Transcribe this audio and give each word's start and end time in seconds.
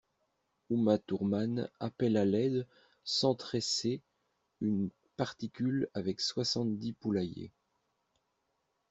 Uma 0.71 0.97
Thurman 0.97 1.69
appelle 1.79 2.17
à 2.17 2.25
l'aide 2.25 2.65
sans 3.03 3.35
tresser 3.35 4.01
une 4.59 4.89
particule 5.15 5.89
avec 5.93 6.21
soixante-dix 6.21 6.93
poulaillers. 6.93 7.51